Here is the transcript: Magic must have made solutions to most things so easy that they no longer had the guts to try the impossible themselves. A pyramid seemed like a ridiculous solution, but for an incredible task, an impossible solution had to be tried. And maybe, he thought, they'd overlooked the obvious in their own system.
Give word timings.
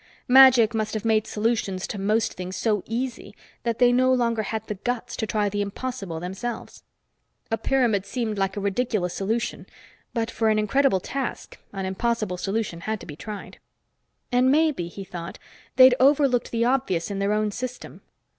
Magic 0.27 0.73
must 0.73 0.95
have 0.95 1.05
made 1.05 1.27
solutions 1.27 1.85
to 1.85 1.99
most 2.01 2.33
things 2.33 2.55
so 2.55 2.81
easy 2.87 3.35
that 3.61 3.77
they 3.77 3.91
no 3.93 4.11
longer 4.11 4.41
had 4.41 4.65
the 4.65 4.73
guts 4.73 5.15
to 5.15 5.27
try 5.27 5.47
the 5.47 5.61
impossible 5.61 6.19
themselves. 6.19 6.81
A 7.51 7.57
pyramid 7.59 8.07
seemed 8.07 8.35
like 8.35 8.57
a 8.57 8.61
ridiculous 8.61 9.13
solution, 9.13 9.67
but 10.11 10.31
for 10.31 10.49
an 10.49 10.57
incredible 10.57 11.01
task, 11.01 11.59
an 11.71 11.85
impossible 11.85 12.37
solution 12.37 12.79
had 12.81 12.99
to 12.99 13.05
be 13.05 13.15
tried. 13.15 13.59
And 14.31 14.49
maybe, 14.51 14.87
he 14.87 15.03
thought, 15.03 15.37
they'd 15.75 15.93
overlooked 15.99 16.49
the 16.49 16.65
obvious 16.65 17.11
in 17.11 17.19
their 17.19 17.31
own 17.33 17.51
system. 17.51 18.01